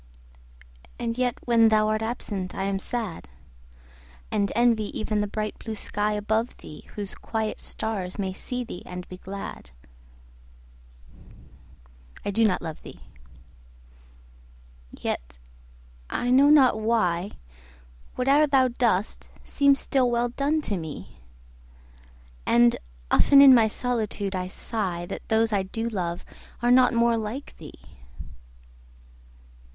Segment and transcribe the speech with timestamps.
[0.97, 3.29] And yet when thou art absent I am sad;
[4.31, 8.81] And envy even the bright blue sky above thee, Whose quiet stars may see thee
[8.83, 9.69] and be glad.
[12.25, 15.37] I do not love thee!—yet,
[16.09, 17.29] I know not why,
[18.17, 21.19] 5 Whate'er thou dost seems still well done, to me:
[22.47, 22.75] And
[23.11, 26.25] often in my solitude I sigh That those I do love
[26.63, 27.79] are not more like thee!